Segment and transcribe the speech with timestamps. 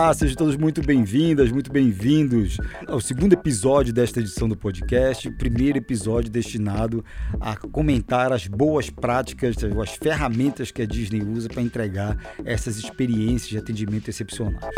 [0.00, 5.76] Olá, sejam todos muito bem-vindas, muito bem-vindos ao segundo episódio desta edição do podcast, primeiro
[5.76, 7.04] episódio destinado
[7.38, 12.16] a comentar as boas práticas, as ferramentas que a Disney usa para entregar
[12.46, 14.74] essas experiências de atendimento excepcionais.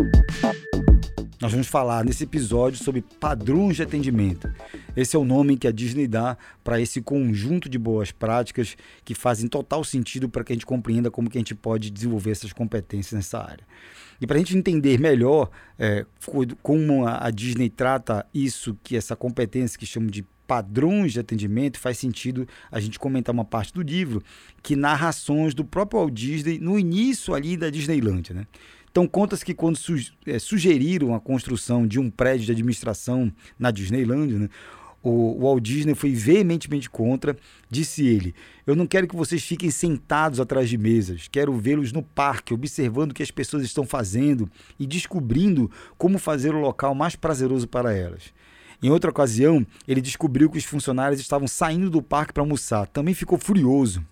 [1.41, 4.53] Nós vamos falar nesse episódio sobre padrões de atendimento.
[4.95, 9.15] Esse é o nome que a Disney dá para esse conjunto de boas práticas que
[9.15, 12.53] fazem total sentido para que a gente compreenda como que a gente pode desenvolver essas
[12.53, 13.67] competências nessa área.
[14.21, 16.05] E para a gente entender melhor é,
[16.63, 21.97] como a Disney trata isso, que essa competência que chamam de padrões de atendimento, faz
[21.97, 24.23] sentido a gente comentar uma parte do livro
[24.63, 28.47] que narrações do próprio Walt Disney no início ali da Disneylandia, né?
[28.91, 29.79] Então, conta-se que quando
[30.27, 34.49] é, sugeriram a construção de um prédio de administração na Disneyland, né,
[35.03, 37.37] o Walt Disney foi veementemente contra.
[37.69, 38.35] Disse ele:
[38.67, 41.29] Eu não quero que vocês fiquem sentados atrás de mesas.
[41.29, 46.55] Quero vê-los no parque, observando o que as pessoas estão fazendo e descobrindo como fazer
[46.55, 48.33] o local mais prazeroso para elas.
[48.83, 52.87] Em outra ocasião, ele descobriu que os funcionários estavam saindo do parque para almoçar.
[52.89, 54.05] Também ficou furioso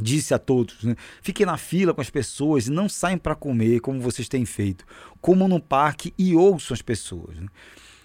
[0.00, 0.96] disse a todos: né?
[1.22, 4.84] fiquem na fila com as pessoas e não saem para comer como vocês têm feito.
[5.20, 7.38] Comam no parque e ouçam as pessoas.
[7.38, 7.46] Né?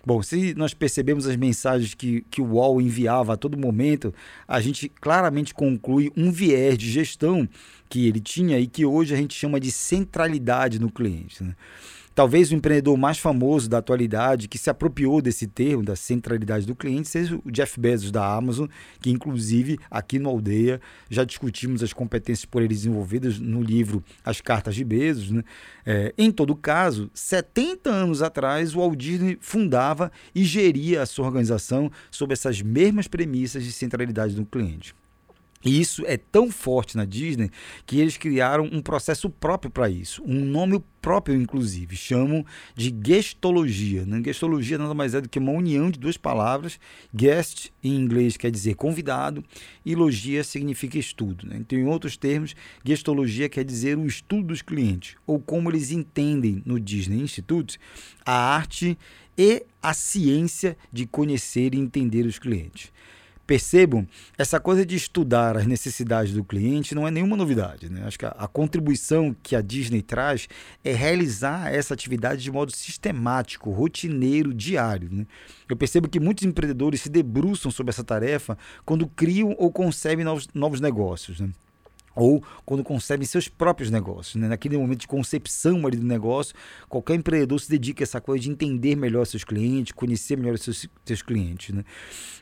[0.09, 4.11] Bom, se nós percebemos as mensagens que, que o UOL enviava a todo momento,
[4.47, 7.47] a gente claramente conclui um viés de gestão
[7.88, 11.43] que ele tinha e que hoje a gente chama de centralidade no cliente.
[11.43, 11.55] Né?
[12.20, 16.76] Talvez o empreendedor mais famoso da atualidade que se apropriou desse termo, da centralidade do
[16.76, 18.67] cliente, seja o Jeff Bezos da Amazon,
[19.00, 24.42] que inclusive aqui no Aldeia já discutimos as competências por ele desenvolvidas no livro As
[24.42, 25.31] Cartas de Bezos.
[25.31, 25.44] Né?
[25.86, 31.26] É, em todo caso, 70 anos atrás, o Walt Disney fundava e geria a sua
[31.26, 34.94] organização sob essas mesmas premissas de centralidade do cliente.
[35.63, 37.49] E isso é tão forte na Disney
[37.85, 44.05] que eles criaram um processo próprio para isso, um nome próprio, inclusive, chamam de gestologia.
[44.05, 44.21] Né?
[44.23, 46.80] Gestologia nada mais é do que uma união de duas palavras.
[47.14, 49.43] Guest, em inglês, quer dizer convidado,
[49.86, 51.48] e logia significa estudo.
[51.48, 51.58] Né?
[51.59, 56.61] Então, em outros termos, gestologia quer dizer o estudo dos clientes, ou como eles entendem
[56.65, 57.80] no Disney Institute,
[58.25, 58.98] a arte
[59.37, 62.92] e a ciência de conhecer e entender os clientes.
[63.49, 67.89] Percebam, essa coisa de estudar as necessidades do cliente não é nenhuma novidade.
[67.89, 68.04] Né?
[68.05, 70.48] Acho que a, a, contribuição que a Disney traz
[70.83, 75.10] é realizar essa atividade de modo sistemático, rotineiro, diário.
[75.11, 75.26] Né?
[75.67, 78.55] Eu percebo que muitos empreendedores se debruçam sobre essa tarefa
[78.86, 81.39] quando criam ou concebem novos, novos negócios.
[81.39, 81.49] Né?
[82.19, 84.35] Ou quando concebem seus próprios negócios.
[84.35, 84.47] Né?
[84.47, 86.53] Naquele momento de concepção ali do negócio,
[86.89, 90.87] qualquer empreendedor se dedica a essa coisa de entender melhor seus clientes, conhecer melhor seus,
[91.05, 91.73] seus clientes.
[91.73, 91.83] Né?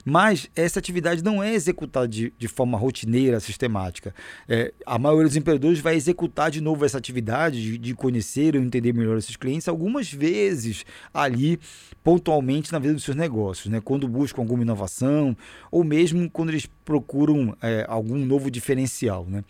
[0.03, 4.15] Mas essa atividade não é executada de, de forma rotineira, sistemática.
[4.47, 8.61] É, a maioria dos empreendedores vai executar de novo essa atividade de, de conhecer ou
[8.61, 11.59] entender melhor esses clientes algumas vezes ali,
[12.03, 13.67] pontualmente, na vida dos seus negócios.
[13.67, 13.79] Né?
[13.79, 15.35] Quando buscam alguma inovação
[15.69, 19.25] ou mesmo quando eles procuram é, algum novo diferencial.
[19.29, 19.43] Né?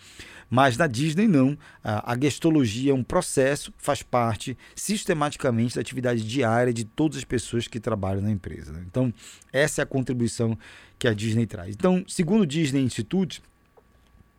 [0.50, 1.57] Mas na Disney não.
[1.83, 7.67] A, gestologia é um processo, faz parte sistematicamente da atividade diária de todas as pessoas
[7.67, 8.72] que trabalham na empresa.
[8.72, 8.83] Né?
[8.85, 9.13] Então,
[9.51, 10.57] essa é a contribuição
[10.97, 11.75] que a Disney traz.
[11.75, 13.41] Então, segundo o Disney Institute,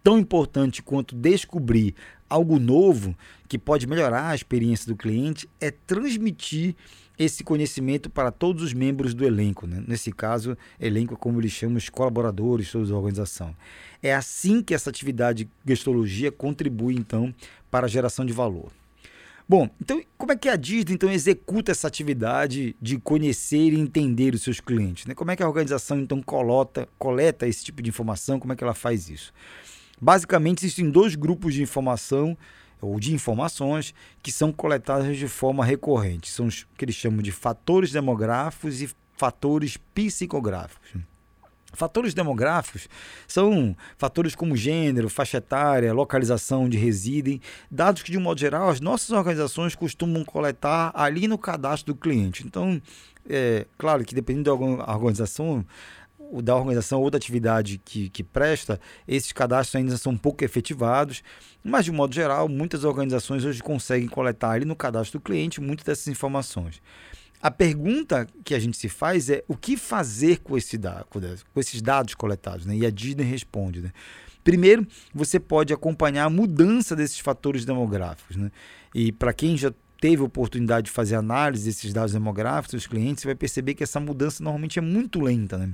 [0.02, 1.94] tão importante quanto descobrir
[2.28, 6.74] algo novo que pode melhorar a experiência do cliente é transmitir
[7.18, 9.66] esse conhecimento para todos os membros do elenco.
[9.66, 9.82] Né?
[9.86, 13.54] Nesse caso, elenco é como eles chamam os colaboradores toda a organização.
[14.02, 17.34] É assim que essa atividade de contribui, então,
[17.70, 18.70] para a geração de valor.
[19.48, 24.34] Bom, então como é que a Disney então executa essa atividade de conhecer e entender
[24.34, 25.06] os seus clientes?
[25.06, 25.14] Né?
[25.14, 28.38] Como é que a organização então colota, coleta esse tipo de informação?
[28.38, 29.32] Como é que ela faz isso?
[29.98, 32.36] Basicamente existem dois grupos de informação
[32.80, 36.30] ou de informações que são coletadas de forma recorrente.
[36.30, 40.94] São os que eles chamam de fatores demográficos e fatores psicográficos.
[41.74, 42.88] Fatores demográficos
[43.26, 48.70] são fatores como gênero, faixa etária, localização onde residem, dados que, de um modo geral,
[48.70, 52.46] as nossas organizações costumam coletar ali no cadastro do cliente.
[52.46, 52.80] Então,
[53.28, 55.64] é claro que dependendo da organização,
[56.42, 61.22] da organização ou da atividade que, que presta, esses cadastros ainda são pouco efetivados,
[61.62, 65.84] mas de modo geral, muitas organizações hoje conseguem coletar ali no cadastro do cliente muitas
[65.84, 66.80] dessas informações.
[67.40, 70.76] A pergunta que a gente se faz é o que fazer com, esse
[71.54, 72.76] com esses dados coletados, né?
[72.76, 73.92] E a Disney responde, né?
[74.42, 78.50] Primeiro, você pode acompanhar a mudança desses fatores demográficos, né?
[78.92, 83.28] E para quem já teve oportunidade de fazer análise desses dados demográficos dos clientes, você
[83.28, 85.70] vai perceber que essa mudança normalmente é muito lenta, né?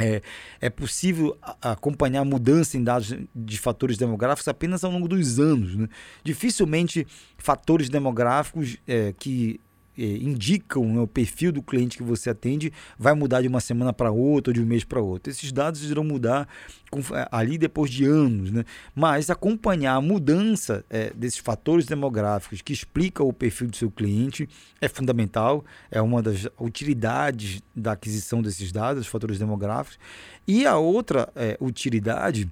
[0.00, 0.22] É,
[0.60, 5.76] é, possível acompanhar mudança em dados de fatores demográficos apenas ao longo dos anos.
[5.76, 5.88] Né?
[6.24, 7.06] Dificilmente
[7.36, 9.60] fatores demográficos é, que
[9.96, 14.10] indicam né, o perfil do cliente que você atende vai mudar de uma semana para
[14.10, 15.30] outra ou de um mês para outro.
[15.30, 16.48] Esses dados irão mudar
[16.90, 18.64] com, é, ali depois de anos, né?
[18.94, 24.48] mas acompanhar a mudança é, desses fatores demográficos que explicam o perfil do seu cliente
[24.80, 29.98] é fundamental, é uma das utilidades da aquisição desses dados, fatores demográficos.
[30.46, 32.50] E a outra é, utilidade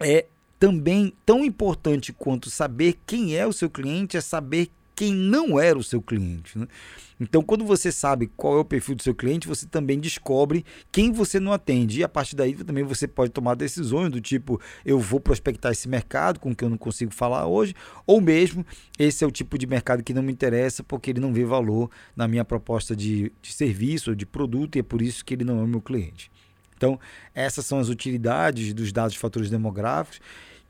[0.00, 0.26] é
[0.58, 5.78] também tão importante quanto saber quem é o seu cliente, é saber quem não era
[5.78, 6.58] o seu cliente.
[6.58, 6.66] Né?
[7.20, 11.12] Então, quando você sabe qual é o perfil do seu cliente, você também descobre quem
[11.12, 12.00] você não atende.
[12.00, 15.88] E a partir daí também você pode tomar decisões do tipo: eu vou prospectar esse
[15.88, 17.74] mercado com que eu não consigo falar hoje,
[18.06, 18.66] ou mesmo
[18.98, 21.90] esse é o tipo de mercado que não me interessa porque ele não vê valor
[22.16, 25.44] na minha proposta de, de serviço ou de produto e é por isso que ele
[25.44, 26.30] não é meu cliente.
[26.76, 26.98] Então,
[27.32, 30.20] essas são as utilidades dos dados de fatores demográficos.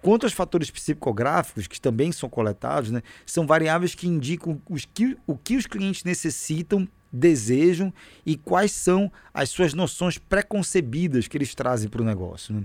[0.02, 5.16] Quanto aos fatores psicográficos, que também são coletados, né, são variáveis que indicam os que,
[5.26, 7.94] o que os clientes necessitam, desejam
[8.26, 12.52] e quais são as suas noções preconcebidas que eles trazem para o negócio.
[12.52, 12.64] Né?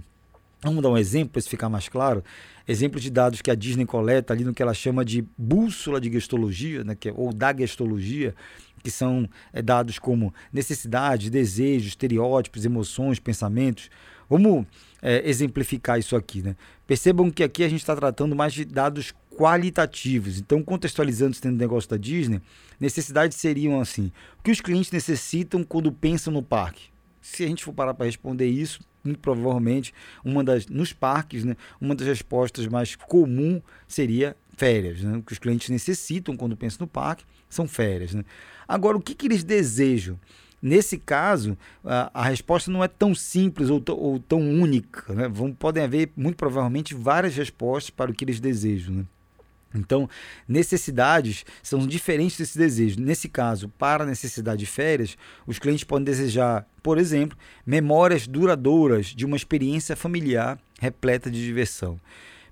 [0.63, 2.23] Vamos dar um exemplo para isso ficar mais claro.
[2.67, 6.11] Exemplo de dados que a Disney coleta ali no que ela chama de bússola de
[6.11, 8.33] gestologia, né, que é, ou da gestologia,
[8.81, 13.91] que são é, dados como necessidades, desejos, estereótipos, emoções, pensamentos.
[14.29, 14.65] Vamos
[15.01, 16.41] é, exemplificar isso aqui.
[16.41, 16.55] Né?
[16.85, 20.39] Percebam que aqui a gente está tratando mais de dados qualitativos.
[20.39, 22.41] Então, contextualizando do negócio da Disney,
[22.79, 26.89] necessidades seriam assim: o que os clientes necessitam quando pensam no parque?
[27.21, 29.93] Se a gente for parar para responder isso, muito provavelmente
[30.23, 35.17] uma das nos parques, né, uma das respostas mais comum seria férias, né?
[35.17, 38.23] O que os clientes necessitam quando pensam no parque são férias, né?
[38.67, 40.19] Agora, o que, que eles desejam?
[40.61, 45.13] Nesse caso, a, a, resposta não é tão simples ou, ou tão única.
[45.13, 45.27] Né?
[45.27, 48.95] Vão, podem haver, muito provavelmente, várias respostas para o que eles desejam.
[48.95, 49.05] Né?
[49.75, 50.09] Então,
[50.47, 52.97] necessidades são diferentes desses desejos.
[52.97, 59.25] Nesse caso, para necessidade de férias, os clientes podem desejar, por exemplo, memórias duradouras de
[59.25, 61.99] uma experiência familiar repleta de diversão.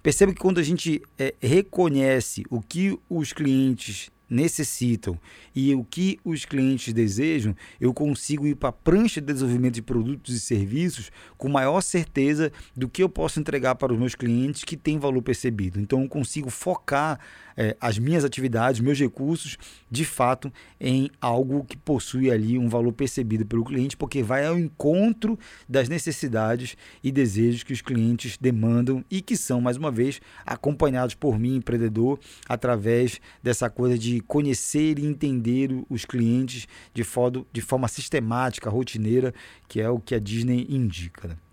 [0.04, 5.20] Perceba que quando a gente é, reconhece o que os clientes necessitam
[5.56, 9.82] e o que os clientes desejam, eu consigo ir para a prancha de desenvolvimento de
[9.82, 14.64] produtos e serviços com maior certeza do que eu posso entregar para os meus clientes
[14.64, 15.80] que tem valor percebido.
[15.80, 17.20] Então eu consigo focar
[17.58, 19.58] é, as minhas atividades, meus recursos,
[19.90, 24.58] de fato, em algo que possui ali um valor percebido pelo cliente, porque vai ao
[24.58, 25.38] encontro
[25.68, 31.16] das necessidades e desejos que os clientes demandam e que são, mais uma vez, acompanhados
[31.16, 37.62] por mim, empreendedor, através dessa coisa de conhecer e entender os clientes de, fodo, de
[37.62, 39.34] forma sistemática, rotineira,
[39.68, 41.45] que é o que a Disney indica.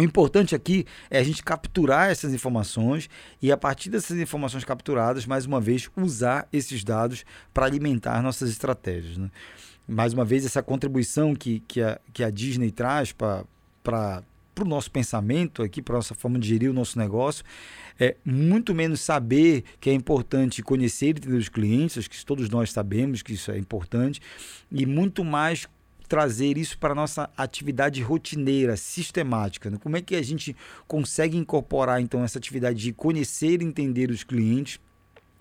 [0.00, 3.10] O importante aqui é a gente capturar essas informações
[3.42, 8.48] e, a partir dessas informações capturadas, mais uma vez, usar esses dados para alimentar nossas
[8.48, 9.18] estratégias.
[9.18, 9.30] Né?
[9.86, 13.44] Mais uma vez, essa contribuição que, que, a, que a Disney traz para
[14.52, 17.42] para o nosso pensamento aqui, para a nossa forma de gerir o nosso negócio,
[17.98, 22.50] é muito menos saber que é importante conhecer e entender os clientes, acho que todos
[22.50, 24.20] nós sabemos que isso é importante,
[24.70, 25.66] e muito mais
[26.10, 29.70] trazer isso para a nossa atividade rotineira, sistemática.
[29.70, 29.78] Né?
[29.80, 30.56] Como é que a gente
[30.88, 34.80] consegue incorporar então essa atividade de conhecer e entender os clientes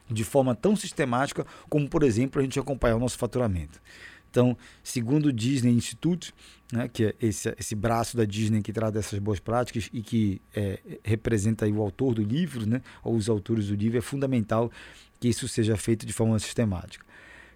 [0.08, 3.82] de forma tão sistemática como, por exemplo, a gente acompanhar o nosso faturamento.
[4.30, 6.36] Então, segundo o Disney Institute,
[6.72, 10.40] né, que é esse, esse braço da Disney que traz essas boas práticas e que
[10.56, 14.72] é, representa o autor do livro, né, ou os autores do livro, é fundamental
[15.20, 17.09] que isso seja feito de forma sistemática.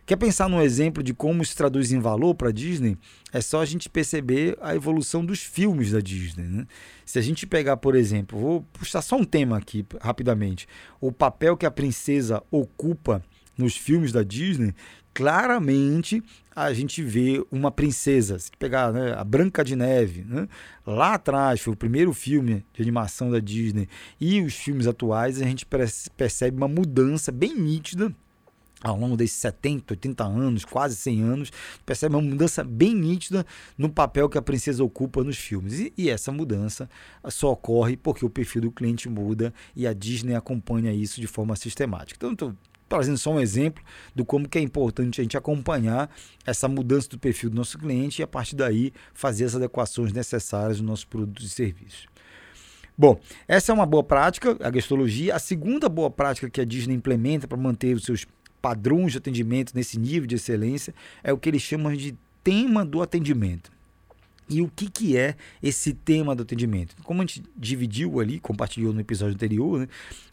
[0.05, 2.97] Quer pensar num exemplo de como se traduz em valor para a Disney?
[3.31, 6.43] É só a gente perceber a evolução dos filmes da Disney.
[6.43, 6.67] Né?
[7.05, 10.67] Se a gente pegar, por exemplo, vou puxar só um tema aqui rapidamente:
[10.99, 13.23] o papel que a princesa ocupa
[13.57, 14.73] nos filmes da Disney,
[15.13, 16.21] claramente
[16.53, 18.37] a gente vê uma princesa.
[18.37, 20.49] Se pegar né, a Branca de Neve, né?
[20.85, 23.87] lá atrás foi o primeiro filme de animação da Disney,
[24.19, 25.65] e os filmes atuais, a gente
[26.17, 28.13] percebe uma mudança bem nítida
[28.83, 31.51] ao longo desses 70, 80 anos, quase 100 anos,
[31.85, 33.45] percebe uma mudança bem nítida
[33.77, 35.79] no papel que a princesa ocupa nos filmes.
[35.79, 36.89] E, e, essa mudança
[37.29, 41.55] só ocorre porque o perfil do cliente muda e a Disney acompanha isso de forma
[41.55, 42.17] sistemática.
[42.17, 42.53] Então, estou
[42.89, 46.13] trazendo só um exemplo do como que é importante a gente acompanhar
[46.45, 50.79] essa mudança do perfil do nosso cliente e a partir daí fazer as adequações necessárias
[50.79, 52.07] nos nossos produtos e serviços.
[52.95, 55.35] Bom, essa é uma boa prática, a gestologia.
[55.35, 58.27] A segunda boa prática que a Disney implementa para manter os seus
[58.63, 63.01] padrões de atendimento nesse nível de excelência é o que eles chamam de tema do
[63.01, 63.69] atendimento.
[64.49, 66.95] E o que, que é esse tema do atendimento?
[67.03, 69.87] Como a gente dividiu ali, compartilhou no episódio anterior, né?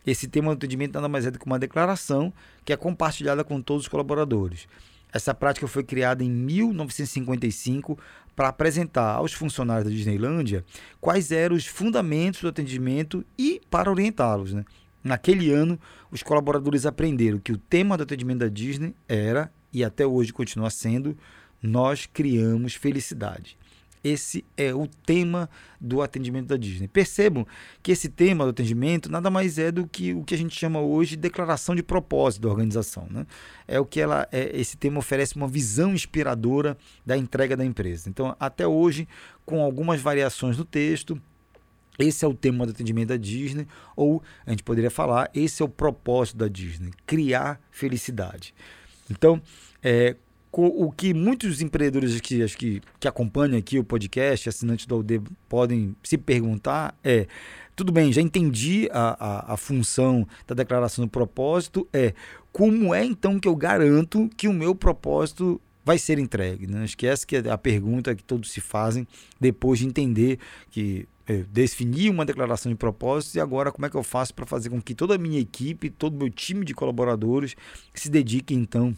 [0.07, 2.33] esse tema do atendimento nada mais é do que uma declaração
[2.65, 4.69] que é compartilhada com todos os colaboradores.
[5.13, 7.99] Essa prática foi criada em 1955
[8.37, 10.65] para apresentar aos funcionários da Disneylândia
[11.01, 14.53] quais eram os fundamentos do atendimento e para orientá-los.
[14.53, 14.65] Né?
[15.02, 15.78] Naquele ano,
[16.11, 20.71] os colaboradores aprenderam que o tema do atendimento da Disney era, e até hoje continua
[20.71, 21.16] sendo,
[21.62, 23.57] nós criamos felicidade.
[24.02, 26.88] Esse é o tema do atendimento da Disney.
[26.88, 27.47] Percebam
[27.83, 30.80] que esse tema do atendimento nada mais é do que o que a gente chama
[30.80, 33.07] hoje de declaração de propósito da organização.
[33.11, 33.26] Né?
[33.69, 38.09] É o que ela, é, esse tema oferece uma visão inspiradora da entrega da empresa.
[38.09, 39.07] Então, até hoje,
[39.45, 41.21] com algumas variações no texto,
[42.02, 43.66] esse é o tema do atendimento da Disney,
[43.97, 48.54] ou a gente poderia falar, esse é o propósito da Disney, criar felicidade.
[49.11, 49.40] Então,
[49.83, 50.16] é,
[50.52, 55.95] o que muitos empreendedores que, que, que acompanham aqui o podcast, assinantes do AUD, podem
[56.02, 57.26] se perguntar é:
[57.76, 62.14] tudo bem, já entendi a, a, a função da declaração do propósito, é
[62.52, 66.66] como é então que eu garanto que o meu propósito vai ser entregue?
[66.66, 66.85] Não né?
[66.85, 69.07] esquece que é a pergunta que todos se fazem
[69.40, 70.38] depois de entender
[70.71, 74.45] que eu defini uma declaração de propósito e agora como é que eu faço para
[74.45, 77.55] fazer com que toda a minha equipe, todo o meu time de colaboradores
[77.95, 78.95] se dedique então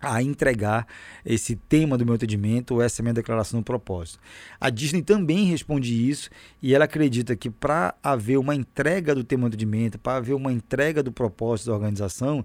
[0.00, 0.88] a entregar
[1.24, 4.18] esse tema do meu atendimento ou essa minha declaração do propósito.
[4.60, 6.28] A Disney também responde isso
[6.60, 10.52] e ela acredita que para haver uma entrega do tema do atendimento, para haver uma
[10.52, 12.44] entrega do propósito da organização,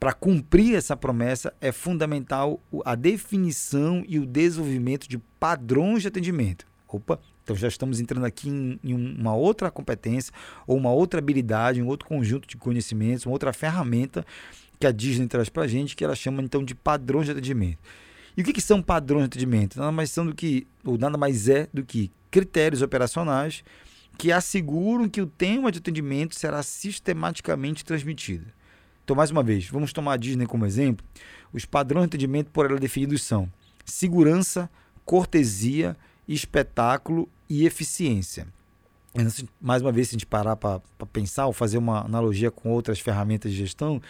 [0.00, 6.66] para cumprir essa promessa é fundamental a definição e o desenvolvimento de padrões de atendimento.
[6.88, 10.32] Opa, então já estamos entrando aqui em, em, uma outra competência
[10.66, 14.26] ou uma outra habilidade, um outro conjunto de conhecimentos, uma outra ferramenta
[14.80, 17.78] que a Disney traz para a gente, que ela chama então de padrões de atendimento.
[18.36, 19.78] E o que, que são padrões de atendimento?
[19.78, 23.62] Nada mais são do que, ou nada mais é do que critérios operacionais
[24.16, 28.46] que asseguram que o tema de atendimento será sistematicamente transmitido.
[29.04, 31.06] Então, mais uma vez, vamos tomar a Disney como exemplo.
[31.52, 33.52] Os padrões de atendimento por ela definidos são
[33.84, 34.70] segurança,
[35.04, 35.96] cortesia,
[36.26, 38.46] espetáculo e eficiência
[39.60, 40.80] mais uma vez, se a gente parar para
[41.12, 44.02] pensar ou fazer uma analogia com outras ferramentas de gestão,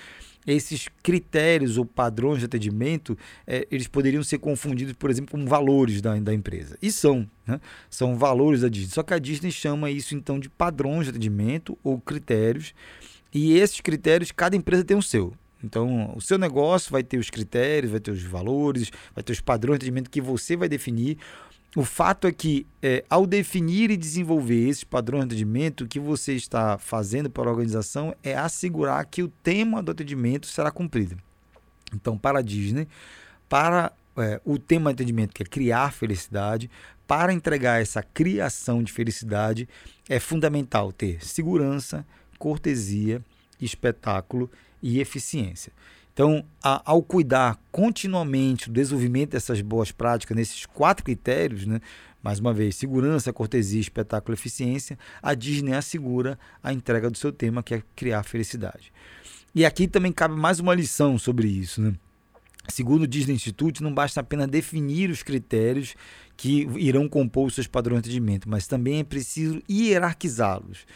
[0.47, 6.01] esses critérios ou padrões de atendimento, é, eles poderiam ser confundidos, por exemplo, com valores
[6.01, 6.79] da, da empresa.
[6.81, 7.61] E são, né?
[7.91, 8.93] são valores da Disney.
[8.93, 12.75] Só que a Disney chama isso então de padrões de atendimento ou critérios.
[13.33, 15.35] E esses critérios, cada empresa tem o seu.
[15.63, 19.41] Então, o seu negócio vai ter os critérios, vai ter os valores, vai ter os
[19.41, 21.17] padrões de atendimento que você vai definir
[21.77, 25.99] o fato é que, é, ao definir e desenvolver esses padrões de atendimento, o que
[25.99, 31.17] você está fazendo para a organização é assegurar que o tema do atendimento será cumprido.
[31.93, 32.87] Então, para a Disney,
[33.49, 36.71] para é, o tema de atendimento, que é criar felicidade,
[37.09, 39.69] para entregar essa criação de felicidade,
[40.09, 42.07] é fundamental ter segurança,
[42.39, 43.21] cortesia,
[43.61, 44.49] espetáculo
[44.81, 45.73] e eficiência.
[46.15, 51.81] Então, a, ao cuidar continuamente do desenvolvimento dessas boas práticas, nesses quatro critérios, né,
[52.23, 57.33] mais uma vez, segurança, cortesia, espetáculo e eficiência, a Disney assegura a entrega do seu
[57.33, 58.93] tema, que é criar felicidade.
[59.53, 61.83] E aqui também cabe mais uma lição sobre isso.
[61.83, 61.93] Né?
[62.69, 65.97] Segundo o Disney Institute, não basta apenas definir os critérios
[66.37, 70.87] que irão compor os seus padrões de atendimento, mas também é preciso hierarquizá-los.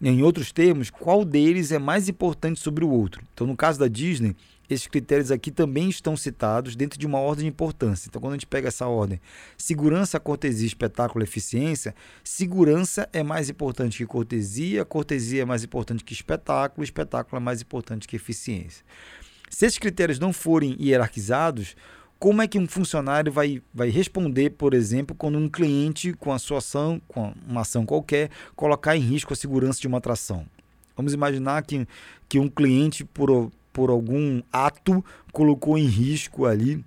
[0.00, 3.20] Em outros termos, qual deles é mais importante sobre o outro?
[3.34, 4.36] Então, no caso da Disney,
[4.68, 8.08] esses critérios aqui também estão citados dentro de uma ordem de importância.
[8.08, 9.20] Então, quando a gente pega essa ordem,
[9.56, 16.12] segurança, cortesia, espetáculo, eficiência, segurança é mais importante que cortesia, cortesia é mais importante que
[16.12, 18.84] espetáculo, espetáculo é mais importante que eficiência.
[19.48, 21.74] Se esses critérios não forem hierarquizados,
[22.18, 26.38] como é que um funcionário vai, vai responder, por exemplo, quando um cliente, com a
[26.38, 30.44] sua ação, com uma ação qualquer, colocar em risco a segurança de uma atração?
[30.96, 31.86] Vamos imaginar que,
[32.28, 36.84] que um cliente, por, por algum ato, colocou em risco ali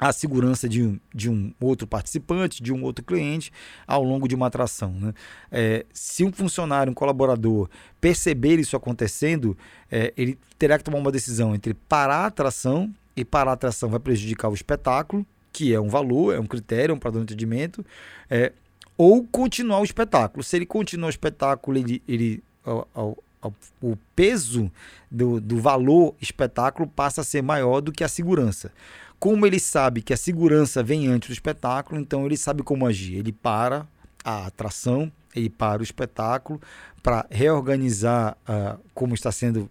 [0.00, 3.52] a segurança de um, de um outro participante, de um outro cliente,
[3.86, 4.90] ao longo de uma atração.
[4.92, 5.12] Né?
[5.52, 7.68] É, se um funcionário, um colaborador,
[8.00, 9.54] perceber isso acontecendo,
[9.92, 13.90] é, ele terá que tomar uma decisão entre parar a atração, e parar a atração
[13.90, 17.34] vai prejudicar o espetáculo, que é um valor, é um critério, é um padrão de
[17.34, 17.84] atendimento,
[18.30, 18.50] é,
[18.96, 20.42] ou continuar o espetáculo.
[20.42, 23.18] Se ele continuar o espetáculo, ele, ele ao, ao,
[23.80, 24.70] o peso
[25.10, 28.72] do, do valor espetáculo passa a ser maior do que a segurança.
[29.18, 33.16] Como ele sabe que a segurança vem antes do espetáculo, então ele sabe como agir.
[33.16, 33.86] Ele para
[34.24, 36.60] a atração, ele para o espetáculo
[37.02, 39.70] para reorganizar uh, como está sendo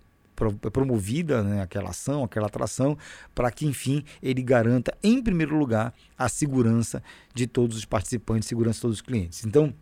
[0.71, 2.97] promovida né, aquela ação, aquela atração,
[3.33, 7.01] para que, enfim, ele garanta, em primeiro lugar, a segurança
[7.33, 9.45] de todos os participantes, segurança de todos os clientes.
[9.45, 9.73] Então,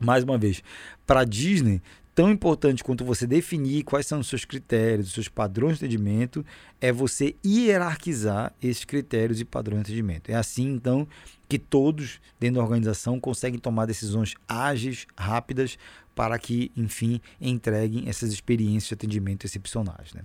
[0.00, 0.62] mais uma vez,
[1.06, 1.82] para a Disney,
[2.20, 6.44] tão importante quanto você definir quais são os seus critérios, os seus padrões de atendimento,
[6.78, 10.28] é você hierarquizar esses critérios e padrões de atendimento.
[10.28, 11.08] É assim, então,
[11.48, 15.78] que todos dentro da organização conseguem tomar decisões ágeis, rápidas,
[16.14, 20.12] para que, enfim, entreguem essas experiências de atendimento excepcionais.
[20.12, 20.20] Né?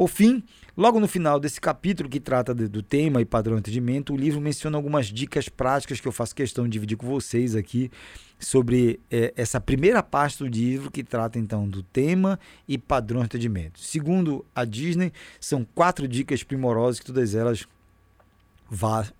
[0.00, 0.42] Por fim,
[0.74, 4.40] logo no final desse capítulo que trata do tema e padrão de atendimento, o livro
[4.40, 7.90] menciona algumas dicas práticas que eu faço questão de dividir com vocês aqui
[8.38, 13.26] sobre é, essa primeira parte do livro que trata então do tema e padrão de
[13.26, 13.78] atendimento.
[13.78, 17.68] Segundo a Disney, são quatro dicas primorosas que todas elas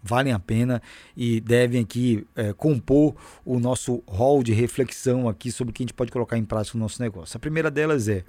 [0.02, 0.80] valem a pena
[1.14, 5.84] e devem aqui é, compor o nosso hall de reflexão aqui sobre o que a
[5.84, 7.36] gente pode colocar em prática no nosso negócio.
[7.36, 8.24] A primeira delas é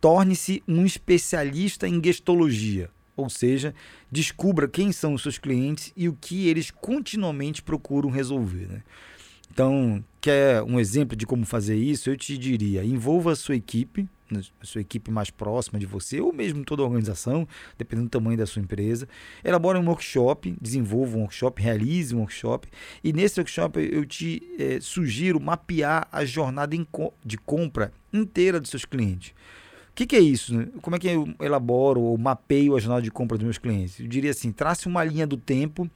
[0.00, 3.74] torne-se um especialista em gestologia, ou seja,
[4.10, 8.66] descubra quem são os seus clientes e o que eles continuamente procuram resolver.
[8.66, 8.82] Né?
[9.52, 12.08] Então, quer um exemplo de como fazer isso?
[12.08, 16.20] Eu te diria: envolva a sua equipe, né, a sua equipe mais próxima de você,
[16.20, 19.08] ou mesmo toda a organização, dependendo do tamanho da sua empresa.
[19.44, 22.68] Elabore um workshop, desenvolva um workshop, realize um workshop.
[23.02, 26.76] E nesse workshop eu te é, sugiro mapear a jornada
[27.24, 29.34] de compra inteira dos seus clientes.
[29.90, 30.56] O que, que, é isso?
[30.56, 30.68] Né?
[30.80, 34.00] Como é que eu elaboro ou mapeio a jornada de compra dos meus clientes?
[34.00, 35.90] Eu diria assim: trace uma linha do tempo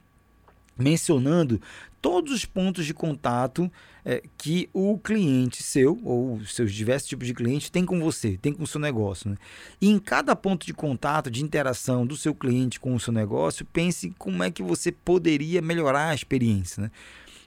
[0.77, 1.61] mencionando
[2.01, 3.71] todos os pontos de contato
[4.03, 8.53] é, que o cliente seu, ou seus diversos tipos de clientes, tem com você, tem
[8.53, 9.31] com o seu negócio.
[9.31, 9.37] Né?
[9.81, 13.65] E em cada ponto de contato, de interação do seu cliente com o seu negócio,
[13.65, 16.83] pense como é que você poderia melhorar a experiência.
[16.83, 16.91] Né?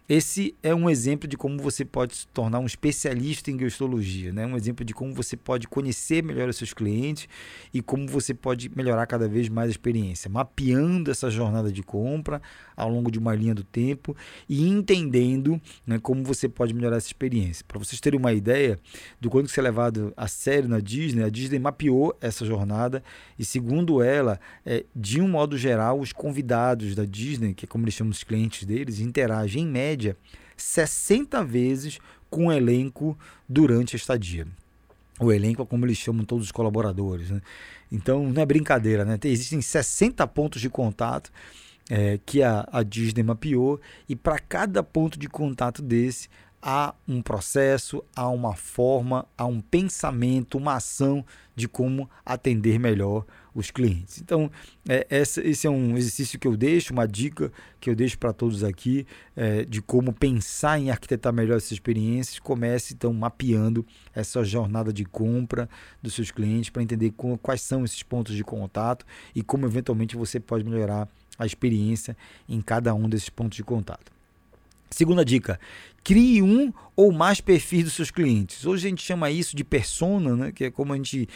[0.08, 4.46] Esse é um exemplo de como você pode se tornar um especialista em geostologia, né?
[4.46, 7.28] um exemplo de como você pode conhecer melhor os seus clientes
[7.74, 12.40] e como você pode melhorar cada vez mais a experiência, mapeando essa jornada de compra
[12.74, 14.16] ao longo de uma linha do tempo
[14.48, 17.62] e entendendo né, como você pode melhorar essa experiência.
[17.68, 18.78] Para vocês terem uma ideia
[19.20, 23.04] do quanto isso é levado a sério na Disney, a Disney mapeou essa jornada
[23.38, 27.84] e, segundo ela, é, de um modo geral, os convidados da Disney, que é como
[27.84, 30.16] eles chamam os clientes deles, interagem em média média
[30.56, 31.98] 60 vezes
[32.30, 34.46] com o elenco durante a estadia.
[35.20, 37.30] O elenco é como eles chamam todos os colaboradores.
[37.30, 37.40] Né?
[37.90, 39.18] Então não é brincadeira, né?
[39.24, 41.32] Existem 60 pontos de contato
[41.90, 46.28] é, que a, a Disney mapeou, e para cada ponto de contato desse
[46.60, 53.24] há um processo, há uma forma, há um pensamento, uma ação de como atender melhor
[53.58, 54.20] os clientes.
[54.20, 54.50] Então,
[54.88, 58.32] é, essa, esse é um exercício que eu deixo, uma dica que eu deixo para
[58.32, 62.38] todos aqui é, de como pensar em arquitetar melhor essas experiências.
[62.38, 65.68] Comece então mapeando essa jornada de compra
[66.00, 70.16] dos seus clientes para entender como, quais são esses pontos de contato e como eventualmente
[70.16, 72.16] você pode melhorar a experiência
[72.48, 74.17] em cada um desses pontos de contato.
[74.90, 75.58] Segunda dica:
[76.02, 78.66] crie um ou mais perfis dos seus clientes.
[78.66, 80.52] Hoje a gente chama isso de persona, né?
[80.52, 81.28] que é como a gente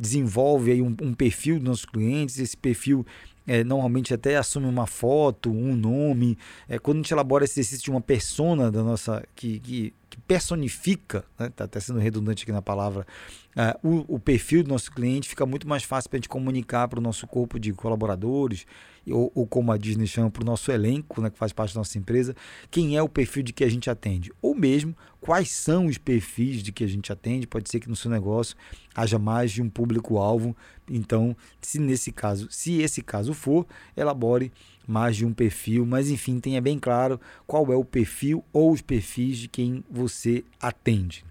[0.00, 2.38] desenvolve aí um, um perfil dos nossos clientes.
[2.38, 3.06] Esse perfil
[3.46, 6.36] é, normalmente até assume uma foto, um nome.
[6.68, 10.18] É, quando a gente elabora esse exercício de uma persona da nossa que, que, que
[10.22, 11.52] personifica, está né?
[11.54, 13.06] Tá até sendo redundante aqui na palavra,
[13.54, 16.88] é, o, o, perfil do nosso cliente, fica muito mais fácil para a gente comunicar
[16.88, 18.66] para o nosso corpo de colaboradores
[19.12, 21.80] ou, ou como a Disney chama, para o nosso elenco, né, que faz parte da
[21.80, 22.34] nossa empresa,
[22.70, 24.32] quem é o perfil de que a gente atende.
[24.42, 27.46] Ou mesmo, quais são os perfis de que a gente atende.
[27.46, 28.56] Pode ser que no seu negócio
[28.94, 30.56] haja mais de um público-alvo.
[30.88, 33.66] Então, se nesse caso, se esse caso for,
[33.96, 34.52] elabore
[34.86, 38.80] mais de um perfil, mas enfim, tenha bem claro qual é o perfil ou os
[38.80, 41.24] perfis de quem você atende.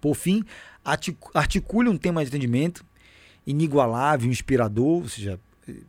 [0.00, 0.42] Por fim,
[1.34, 2.84] articule um tema de atendimento
[3.46, 5.38] inigualável, inspirador, ou seja,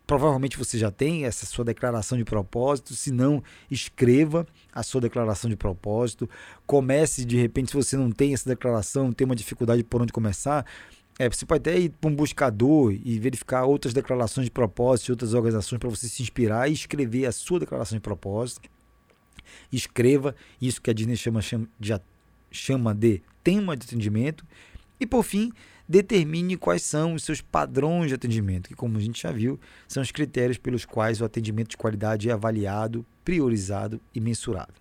[0.06, 2.94] provavelmente você já tem essa sua declaração de propósito.
[2.94, 6.30] Se não, escreva a sua declaração de propósito.
[6.66, 10.66] Comece, de repente, se você não tem essa declaração, tem uma dificuldade por onde começar,
[11.20, 15.12] é, você pode até ir para um buscador e verificar outras declarações de propósito de
[15.12, 18.70] outras organizações para você se inspirar e escrever a sua declaração de propósito.
[19.72, 21.94] Escreva isso que a Disney chama, chama, de,
[22.52, 24.46] chama de tema de atendimento.
[25.00, 25.52] E por fim,
[25.88, 30.02] determine quais são os seus padrões de atendimento, que, como a gente já viu, são
[30.02, 34.74] os critérios pelos quais o atendimento de qualidade é avaliado, priorizado e mensurado.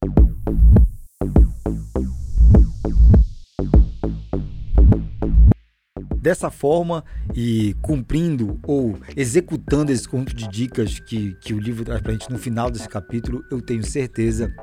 [6.17, 12.01] Dessa forma e cumprindo ou executando esse conjunto de dicas que, que o livro traz
[12.01, 14.55] para a gente no final desse capítulo, eu tenho certeza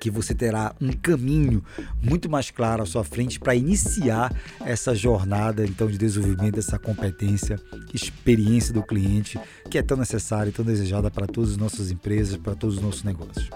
[0.00, 1.62] que você terá um caminho
[2.02, 4.34] muito mais claro à sua frente para iniciar
[4.64, 7.60] essa jornada então de desenvolvimento dessa competência,
[7.92, 9.38] experiência do cliente
[9.70, 12.82] que é tão necessária e tão desejada para todas as nossas empresas, para todos os
[12.82, 13.50] nossos negócios.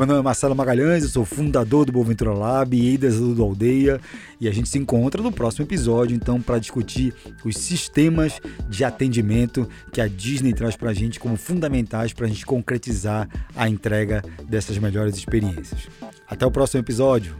[0.00, 4.00] Meu nome é Marcelo Magalhães, eu sou fundador do Boaventura Lab e ex-do Aldeia,
[4.40, 7.12] e a gente se encontra no próximo episódio, então, para discutir
[7.44, 12.28] os sistemas de atendimento que a Disney traz para a gente como fundamentais para a
[12.30, 15.86] gente concretizar a entrega dessas melhores experiências.
[16.26, 17.36] Até o próximo episódio!